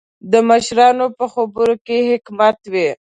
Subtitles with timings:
[0.31, 2.89] د مشرانو په خبرو کې حکمت وي.